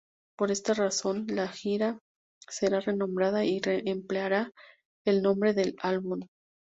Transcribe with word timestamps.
Por 0.35 0.49
esta 0.49 0.73
razón, 0.73 1.27
la 1.27 1.47
gira 1.47 1.99
será 2.49 2.79
renombrada 2.79 3.45
y 3.45 3.61
empleará 3.85 4.49
el 5.05 5.21
nombre 5.21 5.53
del 5.53 5.75
álbum. 5.79 6.21